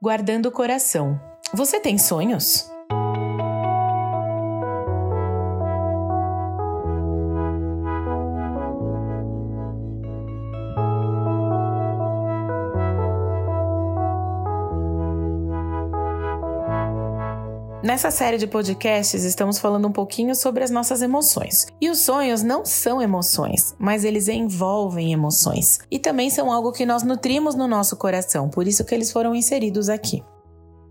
[0.00, 1.20] Guardando o coração.
[1.52, 2.70] Você tem sonhos?
[17.88, 21.68] Nessa série de podcasts, estamos falando um pouquinho sobre as nossas emoções.
[21.80, 25.78] E os sonhos não são emoções, mas eles envolvem emoções.
[25.90, 29.34] E também são algo que nós nutrimos no nosso coração, por isso que eles foram
[29.34, 30.22] inseridos aqui.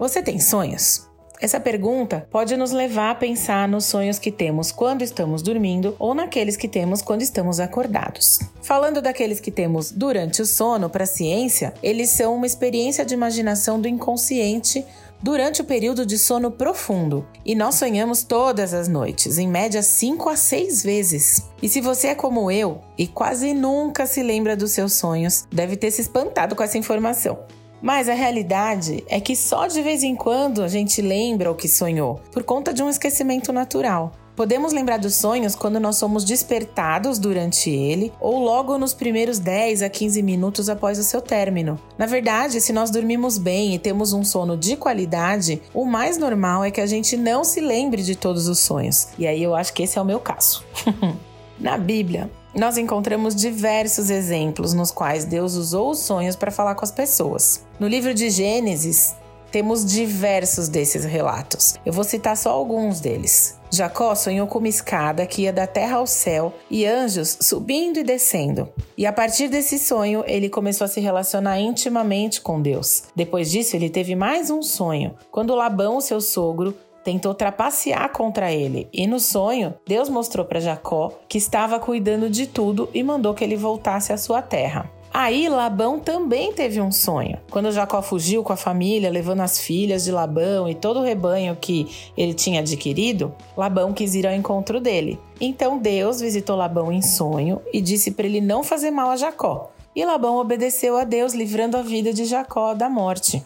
[0.00, 1.08] Você tem sonhos?
[1.40, 6.12] Essa pergunta pode nos levar a pensar nos sonhos que temos quando estamos dormindo ou
[6.12, 8.40] naqueles que temos quando estamos acordados.
[8.60, 13.14] Falando daqueles que temos durante o sono, para a ciência, eles são uma experiência de
[13.14, 14.84] imaginação do inconsciente
[15.22, 17.26] durante o período de sono profundo.
[17.44, 21.48] E nós sonhamos todas as noites, em média 5 a 6 vezes.
[21.62, 25.76] E se você é como eu e quase nunca se lembra dos seus sonhos, deve
[25.76, 27.38] ter se espantado com essa informação.
[27.82, 31.68] Mas a realidade é que só de vez em quando a gente lembra o que
[31.68, 34.12] sonhou, por conta de um esquecimento natural.
[34.36, 39.82] Podemos lembrar dos sonhos quando nós somos despertados durante ele ou logo nos primeiros 10
[39.82, 41.78] a 15 minutos após o seu término.
[41.98, 46.64] Na verdade, se nós dormimos bem e temos um sono de qualidade, o mais normal
[46.64, 49.08] é que a gente não se lembre de todos os sonhos.
[49.18, 50.64] E aí eu acho que esse é o meu caso.
[51.58, 56.84] Na Bíblia, nós encontramos diversos exemplos nos quais Deus usou os sonhos para falar com
[56.84, 57.64] as pessoas.
[57.78, 59.14] No livro de Gênesis,
[59.50, 61.74] temos diversos desses relatos.
[61.84, 63.58] Eu vou citar só alguns deles.
[63.72, 68.02] Jacó sonhou com uma escada que ia da terra ao céu e anjos subindo e
[68.02, 68.68] descendo.
[68.98, 73.04] E a partir desse sonho, ele começou a se relacionar intimamente com Deus.
[73.14, 78.88] Depois disso, ele teve mais um sonho, quando Labão, seu sogro, tentou trapacear contra ele.
[78.92, 83.44] E no sonho, Deus mostrou para Jacó que estava cuidando de tudo e mandou que
[83.44, 84.90] ele voltasse à sua terra.
[85.12, 87.38] Aí Labão também teve um sonho.
[87.50, 91.56] Quando Jacó fugiu com a família, levando as filhas de Labão e todo o rebanho
[91.56, 95.18] que ele tinha adquirido, Labão quis ir ao encontro dele.
[95.40, 99.72] Então Deus visitou Labão em sonho e disse para ele não fazer mal a Jacó.
[99.96, 103.42] E Labão obedeceu a Deus, livrando a vida de Jacó da morte.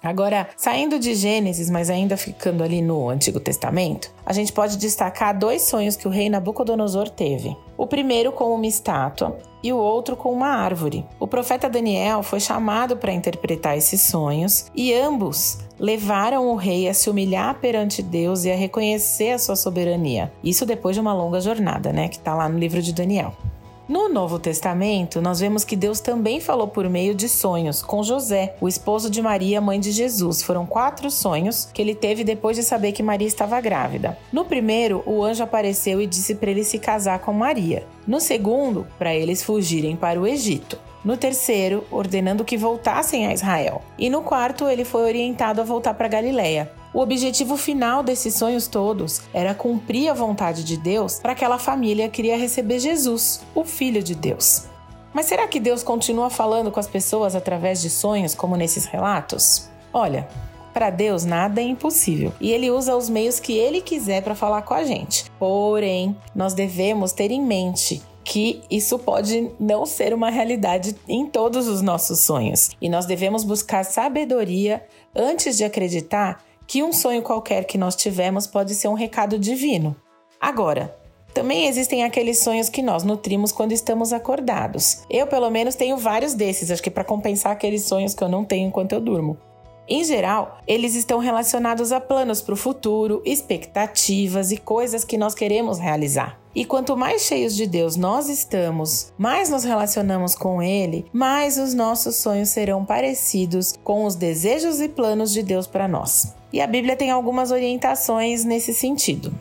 [0.00, 5.36] Agora, saindo de Gênesis, mas ainda ficando ali no Antigo Testamento, a gente pode destacar
[5.36, 7.56] dois sonhos que o rei Nabucodonosor teve.
[7.76, 11.04] O primeiro com uma estátua e o outro com uma árvore.
[11.18, 16.94] O profeta Daniel foi chamado para interpretar esses sonhos e ambos levaram o rei a
[16.94, 20.32] se humilhar perante Deus e a reconhecer a sua soberania.
[20.42, 23.34] Isso depois de uma longa jornada, né, que está lá no livro de Daniel.
[23.88, 28.54] No Novo Testamento, nós vemos que Deus também falou por meio de sonhos com José,
[28.60, 30.42] o esposo de Maria, mãe de Jesus.
[30.42, 34.18] Foram quatro sonhos que ele teve depois de saber que Maria estava grávida.
[34.30, 37.86] No primeiro, o anjo apareceu e disse para ele se casar com Maria.
[38.06, 40.78] No segundo, para eles fugirem para o Egito.
[41.04, 43.82] No terceiro, ordenando que voltassem a Israel.
[43.98, 46.70] E no quarto, ele foi orientado a voltar para Galiléia.
[46.92, 52.08] O objetivo final desses sonhos todos era cumprir a vontade de Deus para aquela família
[52.08, 54.64] que queria receber Jesus, o Filho de Deus.
[55.12, 59.68] Mas será que Deus continua falando com as pessoas através de sonhos, como nesses relatos?
[59.92, 60.28] Olha,
[60.72, 64.62] para Deus nada é impossível e ele usa os meios que ele quiser para falar
[64.62, 65.24] com a gente.
[65.38, 71.66] Porém, nós devemos ter em mente que isso pode não ser uma realidade em todos
[71.66, 74.84] os nossos sonhos e nós devemos buscar sabedoria
[75.16, 79.96] antes de acreditar que um sonho qualquer que nós tivemos pode ser um recado divino.
[80.38, 80.94] Agora,
[81.32, 85.04] também existem aqueles sonhos que nós nutrimos quando estamos acordados.
[85.08, 88.44] Eu, pelo menos, tenho vários desses, acho que para compensar aqueles sonhos que eu não
[88.44, 89.38] tenho enquanto eu durmo.
[89.88, 95.34] Em geral, eles estão relacionados a planos para o futuro, expectativas e coisas que nós
[95.34, 96.38] queremos realizar.
[96.54, 101.72] E quanto mais cheios de Deus nós estamos, mais nos relacionamos com Ele, mais os
[101.72, 106.34] nossos sonhos serão parecidos com os desejos e planos de Deus para nós.
[106.52, 109.32] E a Bíblia tem algumas orientações nesse sentido.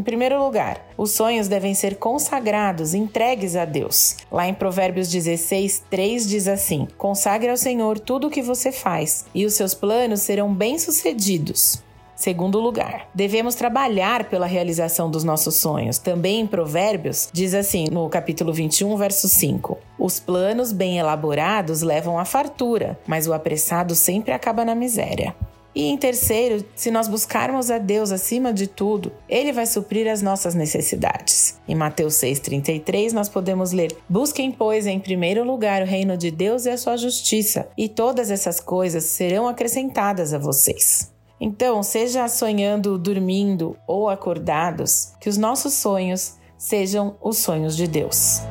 [0.00, 4.16] Em primeiro lugar, os sonhos devem ser consagrados, entregues a Deus.
[4.32, 9.26] Lá em Provérbios 16, 3 diz assim: Consagre ao Senhor tudo o que você faz,
[9.34, 11.82] e os seus planos serão bem-sucedidos.
[12.16, 15.98] Segundo lugar, devemos trabalhar pela realização dos nossos sonhos.
[15.98, 22.18] Também em Provérbios, diz assim, no capítulo 21, verso 5: Os planos bem elaborados levam
[22.18, 25.34] à fartura, mas o apressado sempre acaba na miséria.
[25.74, 30.20] E em terceiro, se nós buscarmos a Deus acima de tudo, Ele vai suprir as
[30.20, 31.58] nossas necessidades.
[31.68, 36.66] Em Mateus 6,33, nós podemos ler: Busquem, pois, em primeiro lugar o reino de Deus
[36.66, 41.12] e a sua justiça, e todas essas coisas serão acrescentadas a vocês.
[41.40, 48.42] Então, seja sonhando, dormindo ou acordados, que os nossos sonhos sejam os sonhos de Deus.